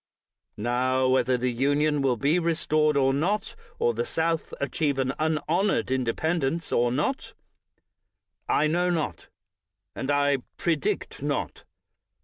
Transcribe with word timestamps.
Now, 0.57 1.07
whether 1.09 1.37
the 1.37 1.51
Union 1.51 2.01
will 2.01 2.17
be 2.17 2.39
restored 2.39 2.97
or 2.97 3.13
not, 3.13 3.55
or 3.77 3.93
the 3.93 4.03
South 4.03 4.51
achieve 4.59 4.97
an 4.97 5.13
unhonored 5.19 5.91
inde 5.91 6.07
pendence 6.07 6.75
or 6.75 6.91
not, 6.91 7.33
I 8.49 8.65
know 8.65 8.89
not, 8.89 9.27
and 9.93 10.09
I 10.09 10.37
predict 10.57 11.21
not. 11.21 11.65